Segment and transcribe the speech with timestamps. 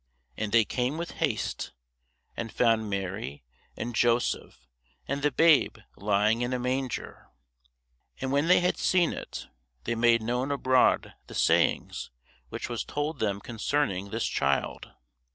[0.35, 1.73] And they came with haste,
[2.35, 3.43] and found Mary,
[3.77, 4.65] and Joseph,
[5.07, 7.27] and the babe lying in a manger.
[8.19, 9.45] And when they had seen it,
[9.83, 11.91] they made known abroad the saying
[12.49, 14.91] which was told them concerning this child.